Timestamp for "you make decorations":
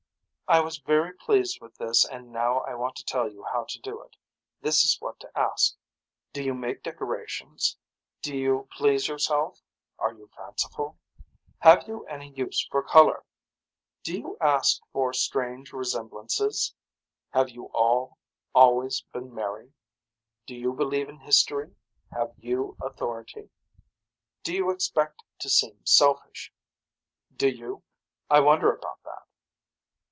6.43-7.77